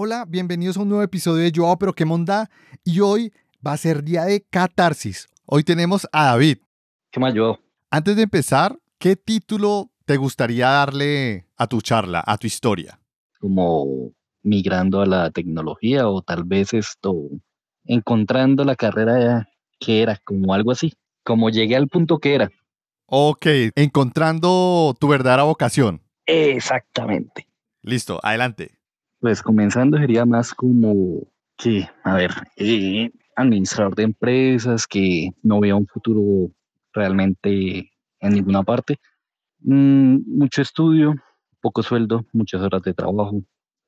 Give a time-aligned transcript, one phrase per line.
[0.00, 2.48] Hola, bienvenidos a un nuevo episodio de Yo, pero qué monda.
[2.84, 3.32] Y hoy
[3.66, 5.26] va a ser día de catarsis.
[5.44, 6.58] Hoy tenemos a David.
[7.10, 7.58] ¿Qué más, yo?
[7.90, 13.00] Antes de empezar, ¿qué título te gustaría darle a tu charla, a tu historia?
[13.40, 14.12] Como
[14.44, 17.16] migrando a la tecnología o tal vez esto,
[17.84, 19.48] encontrando la carrera
[19.80, 20.92] que era, como algo así,
[21.24, 22.52] como llegué al punto que era.
[23.06, 26.02] Ok, encontrando tu verdadera vocación.
[26.24, 27.48] Exactamente.
[27.82, 28.77] Listo, adelante.
[29.20, 31.26] Pues comenzando sería más como
[31.56, 36.52] que, a ver, eh, administrador de empresas, que no vea un futuro
[36.92, 37.90] realmente
[38.20, 38.98] en ninguna parte.
[39.60, 41.14] Mm, mucho estudio,
[41.60, 43.42] poco sueldo, muchas horas de trabajo,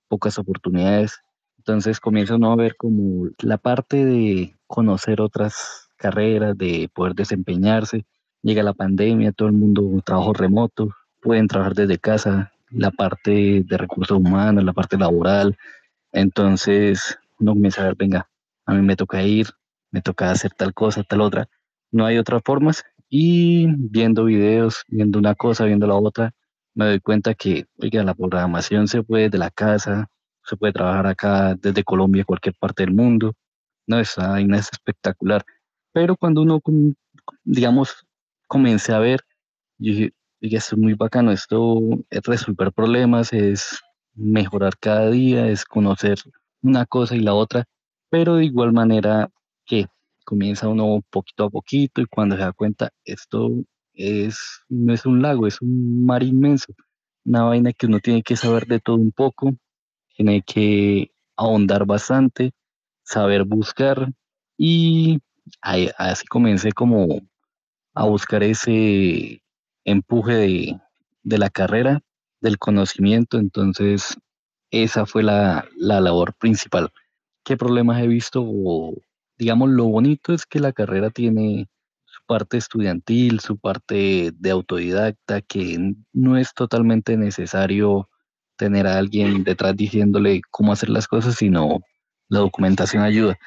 [0.08, 1.20] pocas oportunidades.
[1.58, 8.04] Entonces comienza uno a ver como la parte de conocer otras carreras, de poder desempeñarse.
[8.42, 10.90] Llega la pandemia, todo el mundo trabajo remoto,
[11.20, 15.56] pueden trabajar desde casa, la parte de recursos humanos, la parte laboral.
[16.12, 18.28] Entonces uno comienza a ver, venga,
[18.66, 19.48] a mí me toca ir,
[19.90, 21.48] me toca hacer tal cosa, tal otra.
[21.90, 22.84] No hay otras formas.
[23.08, 26.32] Y viendo videos, viendo una cosa, viendo la otra,
[26.74, 30.08] me doy cuenta que, oiga, la programación se puede de la casa,
[30.44, 33.34] se puede trabajar acá desde Colombia, cualquier parte del mundo.
[33.86, 35.44] No, esa vaina es espectacular.
[35.92, 36.60] Pero cuando uno,
[37.44, 38.06] digamos,
[38.46, 39.20] comencé a ver,
[39.78, 43.80] dije, esto es muy bacano, esto es resolver problemas, es
[44.14, 46.18] mejorar cada día, es conocer
[46.62, 47.64] una cosa y la otra,
[48.08, 49.30] pero de igual manera
[49.66, 49.86] que
[50.24, 53.50] comienza uno poquito a poquito y cuando se da cuenta, esto
[53.94, 54.38] es,
[54.68, 56.72] no es un lago, es un mar inmenso,
[57.24, 59.54] una vaina que uno tiene que saber de todo un poco,
[60.16, 62.52] tiene que ahondar bastante,
[63.02, 64.12] saber buscar
[64.56, 65.18] y
[65.62, 67.20] así comencé como
[67.94, 69.42] a buscar ese
[69.84, 70.80] empuje de,
[71.22, 72.02] de la carrera,
[72.40, 74.16] del conocimiento, entonces
[74.70, 76.90] esa fue la, la labor principal.
[77.44, 78.44] ¿Qué problemas he visto?
[79.40, 81.66] digamos, lo bonito es que la carrera tiene
[82.04, 88.10] su parte estudiantil, su parte de autodidacta, que no es totalmente necesario
[88.56, 91.80] tener a alguien detrás diciéndole cómo hacer las cosas, sino
[92.28, 93.38] la documentación ayuda.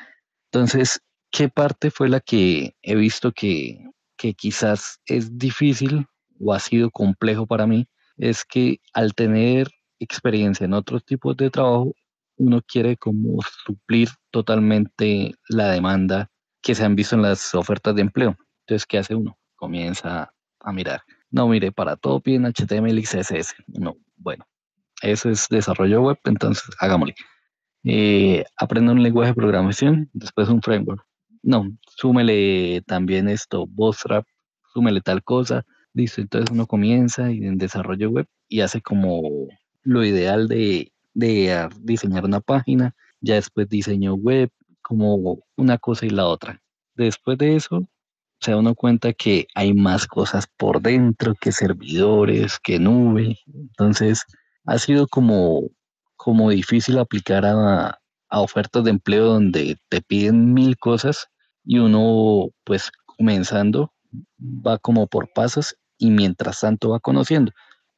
[0.51, 0.99] Entonces,
[1.31, 3.77] ¿qué parte fue la que he visto que,
[4.17, 6.07] que quizás es difícil
[6.43, 7.87] o ha sido complejo para mí?
[8.17, 11.93] Es que al tener experiencia en otros tipos de trabajo,
[12.37, 16.29] uno quiere como suplir totalmente la demanda
[16.61, 18.35] que se han visto en las ofertas de empleo.
[18.61, 19.37] Entonces, ¿qué hace uno?
[19.55, 21.01] Comienza a mirar.
[21.29, 23.55] No, mire, para todo piden HTML y CSS.
[23.67, 24.45] No, bueno,
[25.01, 27.15] eso es desarrollo web, entonces hagámosle.
[27.83, 31.05] Eh, aprenda un lenguaje de programación, después un framework.
[31.41, 31.67] No,
[31.97, 34.25] súmele también esto, Bootstrap,
[34.73, 35.65] súmele tal cosa.
[35.93, 39.47] Listo, entonces uno comienza en desarrollo web y hace como
[39.83, 44.49] lo ideal de, de diseñar una página, ya después diseño web,
[44.81, 46.61] como una cosa y la otra.
[46.95, 47.87] Después de eso,
[48.39, 53.39] se da uno cuenta que hay más cosas por dentro, que servidores, que nube.
[53.53, 54.23] Entonces,
[54.65, 55.69] ha sido como,
[56.15, 57.99] como difícil aplicar a,
[58.29, 61.27] a ofertas de empleo donde te piden mil cosas
[61.63, 63.93] y uno, pues, comenzando,
[64.39, 67.51] va como por pasos y mientras tanto va conociendo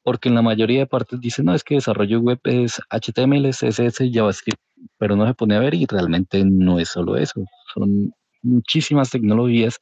[0.05, 4.03] porque en la mayoría de partes dicen, no, es que desarrollo web es HTML, CSS,
[4.13, 4.61] JavaScript,
[4.99, 8.13] pero no se pone a ver y realmente no es solo eso, son
[8.43, 9.79] muchísimas tecnologías,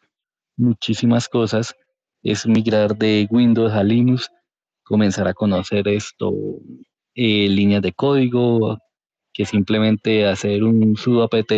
[0.56, 1.76] muchísimas cosas,
[2.24, 4.30] es migrar de Windows a Linux,
[4.84, 6.32] comenzar a conocer esto,
[7.16, 8.78] eh, líneas de código,
[9.34, 11.52] que simplemente hacer un sudo apt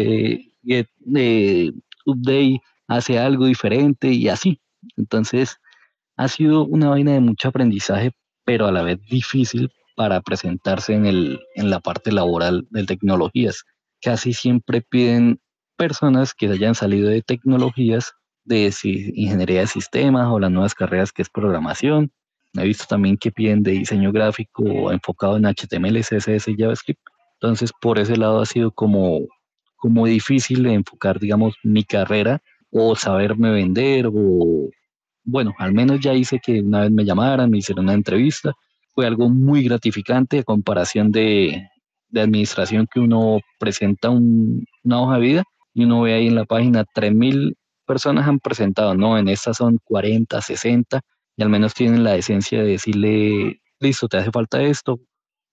[0.63, 1.71] get de
[2.07, 4.59] update hace algo diferente y así.
[4.97, 5.59] Entonces,
[6.17, 8.11] ha sido una vaina de mucho aprendizaje
[8.45, 13.63] pero a la vez difícil para presentarse en, el, en la parte laboral de tecnologías.
[14.01, 15.39] Casi siempre piden
[15.75, 18.13] personas que hayan salido de tecnologías,
[18.45, 22.11] de ingeniería de sistemas o las nuevas carreras que es programación.
[22.53, 27.01] He visto también que piden de diseño gráfico enfocado en HTML, CSS y JavaScript.
[27.41, 29.21] Entonces, por ese lado ha sido como,
[29.75, 32.41] como difícil enfocar, digamos, mi carrera
[32.71, 34.69] o saberme vender o,
[35.25, 38.53] bueno, al menos ya hice que una vez me llamaran, me hicieron una entrevista.
[38.93, 41.67] Fue algo muy gratificante a comparación de,
[42.09, 45.43] de administración que uno presenta una hoja de vida
[45.73, 47.55] y uno ve ahí en la página 3.000
[47.85, 51.01] personas han presentado, no, en estas son 40, 60
[51.37, 54.99] y al menos tienen la esencia de decirle, listo, te hace falta esto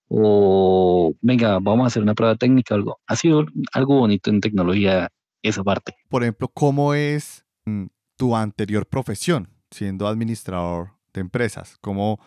[0.09, 3.01] o venga, vamos a hacer una prueba técnica, algo.
[3.07, 5.11] Ha sido algo bonito en tecnología
[5.43, 5.95] esa parte.
[6.09, 7.87] Por ejemplo, ¿cómo es mm,
[8.17, 9.49] tu anterior profesión?
[9.73, 11.77] Siendo administrador de empresas?
[11.81, 12.21] ¿Cómo, o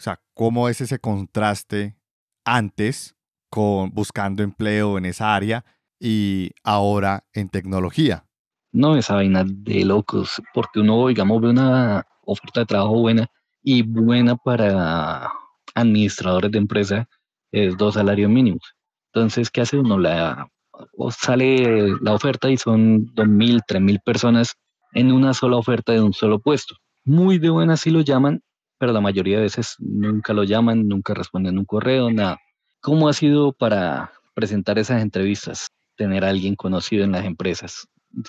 [0.00, 1.96] sea, ¿Cómo es ese contraste
[2.44, 3.16] antes
[3.50, 5.64] con, buscando empleo en esa área
[6.00, 8.24] y ahora en tecnología.
[8.72, 13.26] No, esa vaina de locos, porque uno, digamos, ve una oferta de trabajo buena
[13.62, 15.32] y buena para
[15.74, 17.08] administradores de empresa
[17.50, 18.74] es dos salarios mínimos.
[19.12, 19.98] Entonces, ¿qué hace uno?
[19.98, 20.48] La,
[21.10, 24.54] sale la oferta y son 2.000, 3.000 personas
[24.92, 26.76] en una sola oferta de un solo puesto.
[27.08, 28.42] Muy de buena si lo llaman,
[28.76, 32.38] pero la mayoría de veces nunca lo llaman, nunca responden un correo, nada.
[32.82, 35.68] ¿Cómo ha sido para presentar esas entrevistas?
[35.96, 37.88] Tener a alguien conocido en las empresas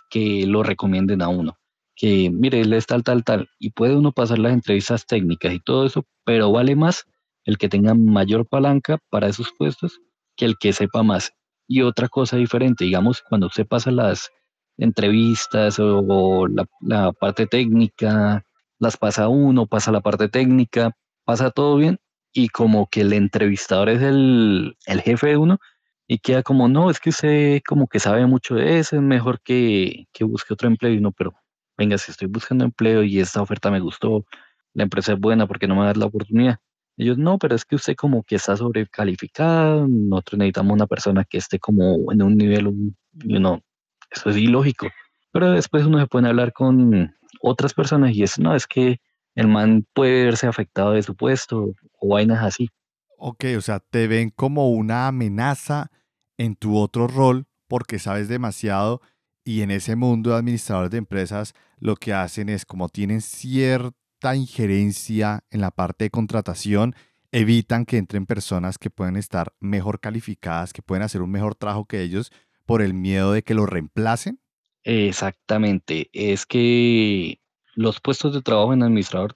[0.10, 1.58] que lo recomienden a uno.
[1.94, 3.50] Que mire, él es tal, tal, tal.
[3.60, 7.04] Y puede uno pasar las entrevistas técnicas y todo eso, pero vale más
[7.44, 10.00] el que tenga mayor palanca para esos puestos
[10.38, 11.34] que el que sepa más.
[11.68, 14.30] Y otra cosa diferente, digamos, cuando usted pasa las
[14.78, 18.46] entrevistas o, la, parte técnica,
[18.80, 20.96] las pasa uno, pasa la parte técnica,
[21.26, 22.00] pasa todo bien
[22.34, 25.60] y como que el entrevistador es el, el jefe de uno
[26.08, 29.42] y queda como, no, es que usted como que sabe mucho de eso, es mejor
[29.42, 31.34] que, que busque otro empleo y no, pero
[31.78, 34.26] venga, si estoy buscando empleo y esta oferta me gustó,
[34.74, 36.58] la empresa es buena porque no me da la oportunidad.
[36.98, 41.38] Ellos, no, pero es que usted como que está sobrecalificado, nosotros necesitamos una persona que
[41.38, 42.66] esté como en un nivel,
[43.14, 43.62] you know,
[44.10, 44.88] eso es ilógico.
[45.32, 49.00] Pero después uno se puede hablar con otras personas y es, no, es que
[49.36, 52.70] el man puede verse afectado de su puesto o vainas así.
[53.18, 55.92] Ok, o sea, te ven como una amenaza
[56.38, 59.02] en tu otro rol porque sabes demasiado
[59.44, 64.36] y en ese mundo de administradores de empresas lo que hacen es como tienen cierta
[64.36, 66.96] injerencia en la parte de contratación,
[67.32, 71.86] evitan que entren personas que pueden estar mejor calificadas, que pueden hacer un mejor trabajo
[71.86, 72.32] que ellos
[72.66, 74.40] por el miedo de que lo reemplacen.
[74.86, 77.40] Exactamente, es que
[77.76, 79.36] los puestos de trabajo en administrador,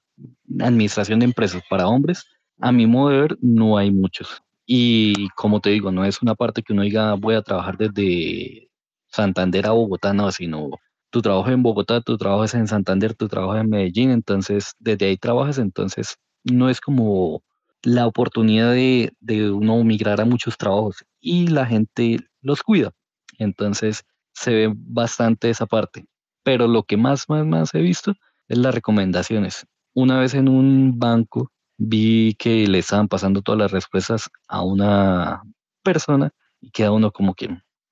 [0.59, 2.25] administración de empresas para hombres,
[2.59, 4.41] a mi modo de ver, no hay muchos.
[4.65, 8.69] Y como te digo, no es una parte que uno diga voy a trabajar desde
[9.07, 10.69] Santander a Bogotá, no, sino
[11.09, 15.17] tu trabajo en Bogotá, tu trabajo en Santander, tu trabajo en Medellín, entonces desde ahí
[15.17, 17.43] trabajas, entonces no es como
[17.83, 22.91] la oportunidad de, de uno migrar a muchos trabajos y la gente los cuida.
[23.39, 26.05] Entonces se ve bastante esa parte.
[26.43, 28.13] Pero lo que más, más, más he visto
[28.47, 29.65] es las recomendaciones.
[29.93, 35.41] Una vez en un banco vi que le estaban pasando todas las respuestas a una
[35.83, 37.49] persona y queda uno como que,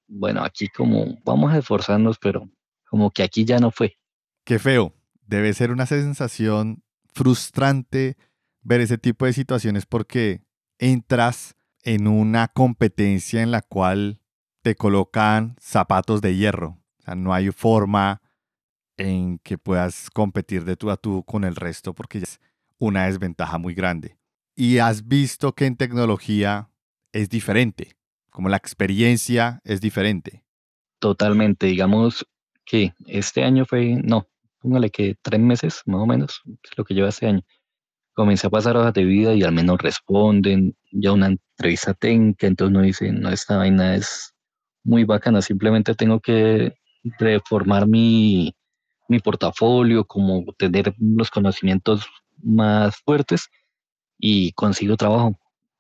[0.07, 2.49] bueno, aquí como vamos a esforzarnos, pero
[2.89, 3.97] como que aquí ya no fue.
[4.43, 4.93] Qué feo.
[5.21, 6.83] Debe ser una sensación
[7.13, 8.17] frustrante
[8.61, 10.41] ver ese tipo de situaciones porque
[10.77, 14.20] entras en una competencia en la cual
[14.62, 16.78] te colocan zapatos de hierro.
[17.00, 18.22] O sea, no hay forma
[18.98, 22.40] en que puedas competir de tú a tú con el resto porque es
[22.78, 24.18] una desventaja muy grande.
[24.56, 26.69] Y has visto que en tecnología
[27.12, 27.96] es diferente,
[28.30, 30.44] como la experiencia es diferente.
[31.00, 32.25] Totalmente, digamos,
[32.66, 34.28] que este año fue, no,
[34.60, 37.42] póngale que tres meses más o menos, es lo que lleva este año.
[38.13, 42.75] Comencé a pasar hojas de vida y al menos responden, ya una entrevista técnica, entonces
[42.75, 44.36] uno dice, no, esta vaina es
[44.83, 46.74] muy bacana, simplemente tengo que
[47.19, 48.56] reformar mi,
[49.07, 52.07] mi portafolio, como tener los conocimientos
[52.42, 53.50] más fuertes
[54.18, 55.38] y consigo trabajo,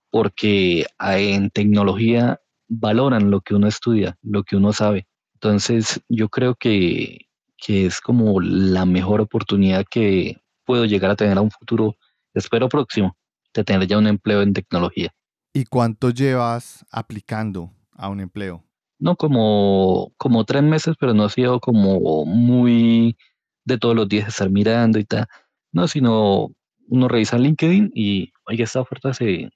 [0.09, 5.07] porque en tecnología valoran lo que uno estudia, lo que uno sabe.
[5.35, 7.27] Entonces, yo creo que,
[7.67, 11.95] es como la mejor oportunidad que puedo llegar a tener a un futuro,
[12.33, 13.15] espero próximo,
[13.53, 15.13] de tener ya un empleo en tecnología.
[15.53, 18.63] ¿Y cuánto llevas aplicando a un empleo?
[19.01, 23.17] No, como, como tres meses, pero no ha sido como muy
[23.65, 25.27] de todos los días estar mirando y tal.
[25.73, 26.51] No, sino
[26.87, 29.49] uno revisa LinkedIn y, oye, esta oferta se,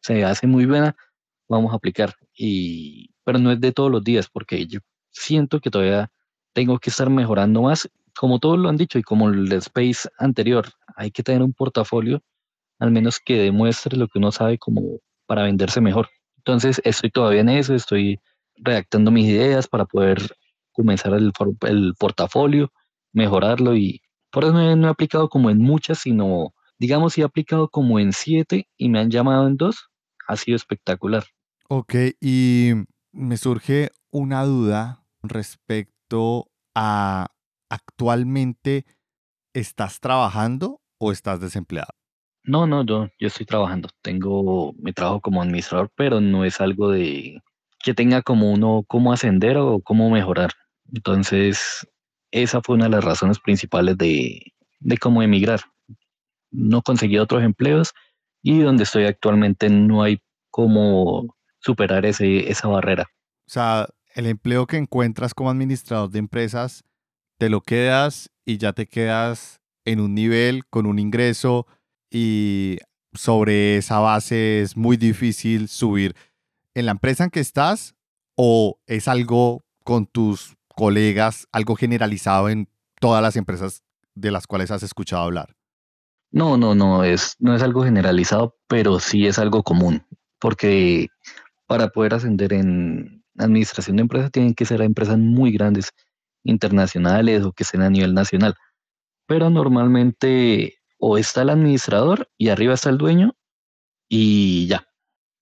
[0.00, 0.96] se hace muy buena,
[1.48, 2.14] vamos a aplicar.
[2.34, 4.80] Y, pero no es de todos los días, porque yo
[5.12, 6.10] siento que todavía
[6.54, 7.90] tengo que estar mejorando más.
[8.18, 12.22] Como todos lo han dicho y como el space anterior, hay que tener un portafolio
[12.78, 16.08] al menos que demuestre lo que uno sabe como para venderse mejor.
[16.38, 18.20] Entonces estoy todavía en eso, estoy
[18.56, 20.36] redactando mis ideas para poder
[20.72, 21.32] comenzar el,
[21.62, 22.72] el portafolio,
[23.12, 27.68] mejorarlo y por eso no he, aplicado como en muchas, sino digamos si he aplicado
[27.68, 29.88] como en siete y me han llamado en dos,
[30.28, 31.24] ha sido espectacular.
[31.68, 32.72] Ok, y
[33.12, 37.28] me surge una duda respecto a
[37.70, 38.84] actualmente,
[39.54, 41.92] ¿estás trabajando o estás desempleado?
[42.44, 43.88] No, no, yo, yo estoy trabajando.
[44.02, 47.42] Tengo mi trabajo como administrador, pero no es algo de
[47.86, 50.50] que tenga como uno cómo ascender o cómo mejorar.
[50.92, 51.86] Entonces,
[52.32, 54.40] esa fue una de las razones principales de,
[54.80, 55.60] de cómo emigrar.
[56.50, 57.94] No conseguí otros empleos
[58.42, 63.04] y donde estoy actualmente no hay como superar ese, esa barrera.
[63.46, 66.82] O sea, el empleo que encuentras como administrador de empresas,
[67.38, 71.68] te lo quedas y ya te quedas en un nivel con un ingreso
[72.10, 72.78] y
[73.12, 76.16] sobre esa base es muy difícil subir.
[76.76, 77.94] ¿En la empresa en que estás
[78.36, 82.68] o es algo con tus colegas, algo generalizado en
[83.00, 83.82] todas las empresas
[84.14, 85.56] de las cuales has escuchado hablar?
[86.30, 90.04] No, no, no es, no es algo generalizado, pero sí es algo común,
[90.38, 91.08] porque
[91.66, 95.94] para poder ascender en administración de empresas tienen que ser empresas muy grandes,
[96.44, 98.54] internacionales o que estén a nivel nacional.
[99.26, 103.34] Pero normalmente o está el administrador y arriba está el dueño
[104.10, 104.86] y ya,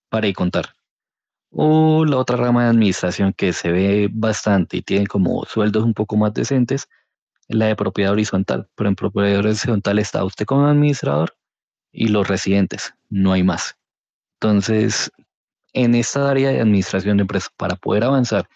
[0.09, 0.67] para y contar.
[1.57, 5.95] O la otra rama de administración que se ve bastante y tiene como sueldos un
[5.95, 6.89] poco más decentes,
[7.47, 8.69] es la de propiedad horizontal.
[8.75, 11.37] Pero en propiedad horizontal está usted como administrador
[11.93, 13.77] y los residentes, no hay más.
[14.41, 15.13] Entonces,
[15.73, 18.49] en esta área de administración de empresas, para poder avanzar,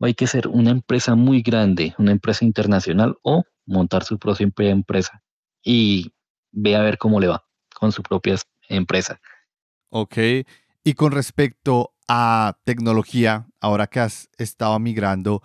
[0.00, 5.22] hay que ser una empresa muy grande, una empresa internacional o montar su propia empresa
[5.62, 6.12] y
[6.52, 7.44] ve a ver cómo le va
[7.74, 8.36] con su propia
[8.68, 9.20] empresa.
[9.90, 10.16] Ok.
[10.84, 15.44] Y con respecto a tecnología, ahora que has estado migrando,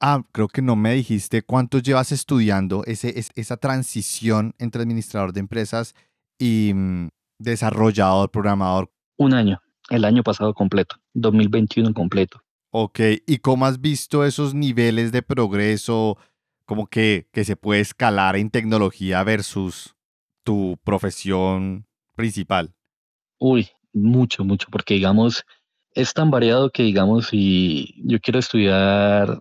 [0.00, 5.38] ah, creo que no me dijiste cuánto llevas estudiando ese, esa transición entre administrador de
[5.38, 5.94] empresas
[6.40, 8.90] y mm, desarrollador, programador.
[9.16, 12.40] Un año el año pasado completo, 2021 completo.
[12.70, 16.18] Ok, ¿y cómo has visto esos niveles de progreso
[16.64, 19.94] como que, que se puede escalar en tecnología versus
[20.42, 22.74] tu profesión principal?
[23.38, 25.44] Uy, mucho, mucho, porque digamos,
[25.94, 29.40] es tan variado que digamos, si yo quiero estudiar,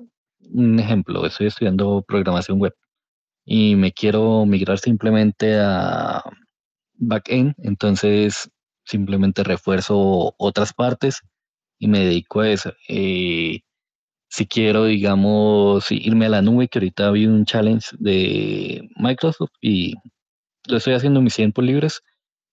[0.53, 2.73] un ejemplo, estoy estudiando programación web
[3.45, 6.23] y me quiero migrar simplemente a
[6.95, 8.49] backend, entonces
[8.85, 11.21] simplemente refuerzo otras partes
[11.79, 12.73] y me dedico a eso.
[12.87, 13.61] Eh,
[14.29, 19.95] si quiero, digamos, irme a la nube, que ahorita vi un challenge de Microsoft y
[20.67, 22.01] lo estoy haciendo en mis tiempos libres.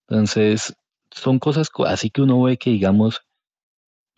[0.09, 0.75] Entonces,
[1.11, 3.21] son cosas así que uno ve que, digamos,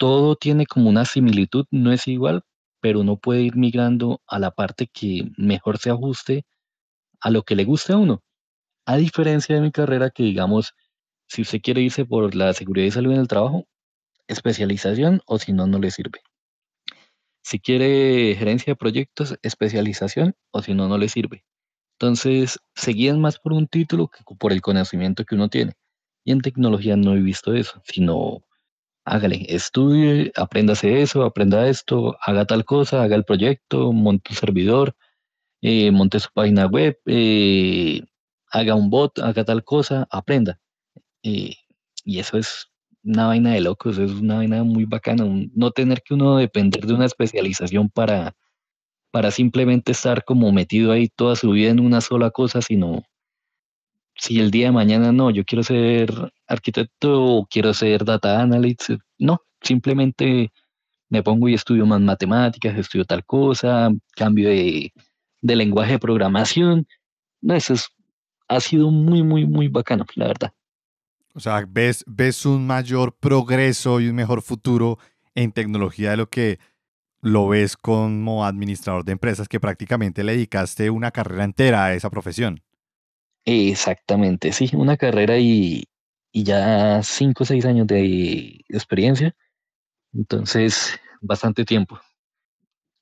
[0.01, 2.43] todo tiene como una similitud, no es igual,
[2.81, 6.47] pero uno puede ir migrando a la parte que mejor se ajuste
[7.21, 8.23] a lo que le guste a uno.
[8.87, 10.73] A diferencia de mi carrera, que digamos,
[11.29, 13.67] si usted quiere irse por la seguridad y salud en el trabajo,
[14.27, 16.21] especialización o si no, no le sirve.
[17.43, 21.45] Si quiere gerencia de proyectos, especialización o si no, no le sirve.
[21.99, 25.75] Entonces, seguían más por un título que por el conocimiento que uno tiene.
[26.25, 28.45] Y en tecnología no he visto eso, sino
[29.11, 34.95] hágale, estudie, apréndase eso, aprenda esto, haga tal cosa, haga el proyecto, monte un servidor,
[35.63, 38.03] eh, monte su página web, eh,
[38.53, 40.61] haga un bot, haga tal cosa, aprenda.
[41.23, 41.57] Y,
[42.07, 42.69] eso es
[43.05, 45.25] una vaina de locos, es una vaina muy bacana,
[45.55, 48.37] no tener que uno depender de una especialización para,
[49.13, 53.03] para simplemente estar como metido ahí toda su vida en una sola cosa, sino
[54.21, 56.13] si el día de mañana no, yo quiero ser
[56.47, 60.53] arquitecto o quiero ser data analyst, no, simplemente
[61.09, 64.93] me pongo y estudio más matemáticas, estudio tal cosa, cambio de,
[65.41, 66.87] de lenguaje de programación.
[67.41, 67.89] No, eso es,
[68.47, 70.53] ha sido muy, muy, muy bacano, la verdad.
[71.33, 74.99] O sea, ves, ves un mayor progreso y un mejor futuro
[75.35, 76.59] en tecnología de lo que
[77.23, 82.11] lo ves como administrador de empresas, que prácticamente le dedicaste una carrera entera a esa
[82.11, 82.61] profesión.
[83.53, 85.85] Exactamente, sí, una carrera y,
[86.33, 89.35] ya cinco o seis años de experiencia.
[90.13, 92.01] Entonces, bastante tiempo.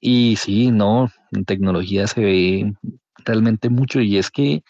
[0.00, 2.72] Y sí, no, en tecnología se ve
[3.24, 4.62] realmente mucho y es que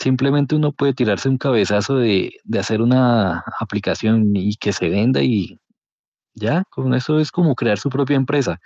[0.00, 5.58] Simplemente uno puede tirarse un cabezazo de, hacer una aplicación y que se venda y
[6.34, 8.60] ya, con eso es como crear su propia empresa.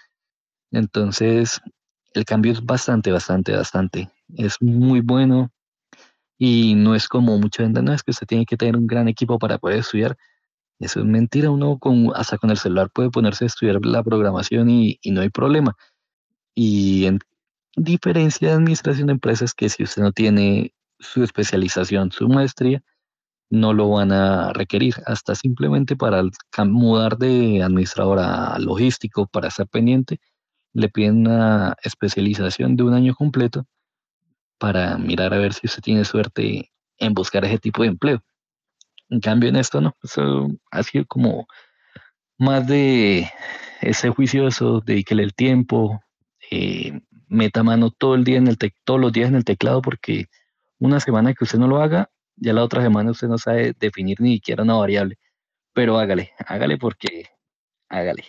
[0.73, 1.61] Entonces,
[2.15, 4.11] el cambio es bastante, bastante, bastante.
[4.37, 5.51] Es muy bueno
[6.39, 9.09] y no es como mucha gente, no es que usted tiene que tener un gran
[9.09, 10.17] equipo para poder estudiar.
[10.81, 14.71] Eso es mentira, uno con, hasta con el celular puede ponerse a estudiar la programación
[14.71, 15.77] y, y no hay problema.
[16.55, 17.21] Y en
[17.77, 22.83] diferencia de administración de empresas, que si usted no tiene su especialización, su maestría,
[23.51, 24.95] no lo van a requerir.
[25.07, 26.23] Hasta simplemente para
[26.67, 30.21] mudar de administrador a logístico, para estar pendiente,
[30.73, 33.67] le piden una especialización de un año completo
[34.59, 38.23] para mirar a ver si usted tiene suerte en buscar ese tipo de empleo.
[39.09, 41.47] En cambio, en esto no, eso ha sido como
[42.39, 43.31] más de
[43.81, 46.03] ese juicioso, dedíquele el tiempo,
[46.51, 50.27] eh, meta mano todo el día en el todos los días en el teclado porque
[50.79, 54.21] una semana que usted no lo haga, ya la otra semana usted no sabe definir
[54.21, 55.19] ni siquiera una variable.
[55.73, 57.27] Pero hágale, hágale porque
[57.89, 58.25] hágale.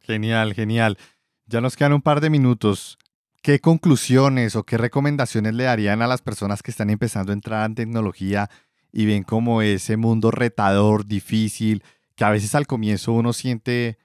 [0.00, 0.98] Genial, genial.
[1.46, 2.98] Ya nos quedan un par de minutos.
[3.42, 7.64] ¿Qué conclusiones o qué recomendaciones le darían a las personas que están empezando a entrar
[7.64, 8.50] en tecnología
[8.92, 11.82] y ven como ese mundo retador, difícil,
[12.16, 13.96] que a veces al comienzo uno siente,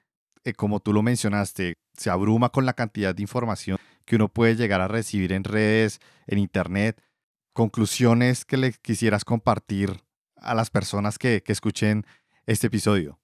[0.46, 4.56] eh, como tú lo mencionaste, se abruma con la cantidad de información que uno puede
[4.56, 7.04] llegar a recibir en redes, en internet?
[7.52, 10.00] Conclusiones que le quisieras compartir
[10.38, 12.06] a las personas que, que escuchen
[12.46, 13.20] este episodio.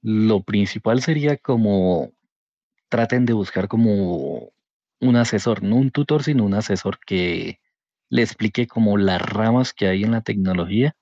[0.00, 2.15] Lo principal sería como
[2.88, 4.50] traten de buscar como
[5.00, 7.60] un asesor, no un tutor, sino un asesor que
[8.08, 10.94] le explique como las ramas que hay en la tecnología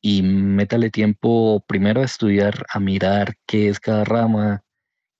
[0.00, 4.62] y métale tiempo primero a estudiar, a mirar qué es cada rama,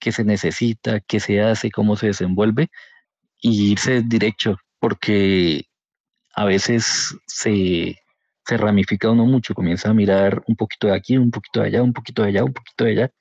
[0.01, 2.69] qué se necesita, qué se hace, cómo se desenvuelve
[3.41, 5.65] y irse derecho, porque
[6.35, 7.97] a veces se,
[8.47, 11.83] se ramifica uno mucho, comienza a mirar un poquito de aquí, un poquito de allá,
[11.83, 13.13] un poquito de allá, un poquito de allá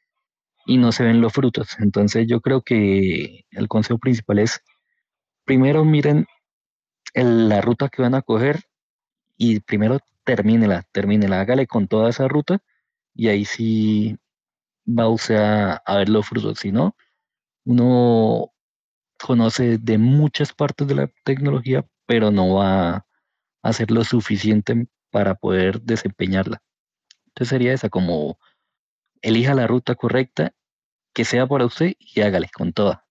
[0.66, 1.78] y no se ven los frutos.
[1.80, 4.62] Entonces yo creo que el consejo principal es,
[5.46, 6.28] primero miren
[7.16, 8.62] la ruta que van a coger
[9.38, 12.60] y primero termínela, termínela, hágale con toda esa ruta
[13.16, 14.18] y ahí sí
[14.88, 16.60] va usted a, a ver los frutos.
[16.60, 16.96] Si no,
[17.66, 18.52] uno
[19.20, 23.06] conoce de muchas partes de la tecnología, pero no va a
[23.64, 26.62] hacer lo suficiente para poder desempeñarla.
[27.28, 28.40] Entonces sería esa como
[29.22, 30.54] elija la ruta correcta,
[31.14, 33.06] que sea para usted y hágale con toda.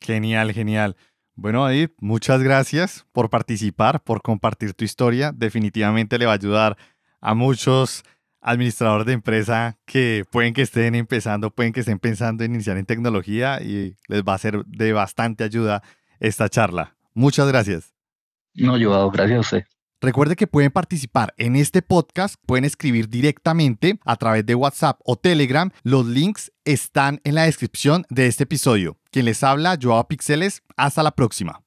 [0.00, 0.96] Genial, genial.
[1.36, 5.32] Bueno, David, muchas gracias por participar, por compartir tu historia.
[5.32, 6.76] Definitivamente le va a ayudar
[7.20, 8.04] a muchos
[8.40, 12.84] administradores de empresa que pueden que estén empezando, pueden que estén pensando en iniciar en
[12.84, 15.82] tecnología y les va a ser de bastante ayuda
[16.20, 16.94] esta charla.
[17.14, 17.94] Muchas gracias.
[18.54, 19.64] No, yo gracias a usted.
[20.04, 25.16] Recuerde que pueden participar en este podcast, pueden escribir directamente a través de WhatsApp o
[25.16, 25.70] Telegram.
[25.82, 28.98] Los links están en la descripción de este episodio.
[29.10, 30.62] Quien les habla, Joao Pixeles.
[30.76, 31.63] Hasta la próxima.